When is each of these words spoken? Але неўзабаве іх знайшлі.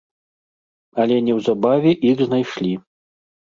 Але 1.03 1.19
неўзабаве 1.27 1.91
іх 2.15 2.27
знайшлі. 2.31 2.73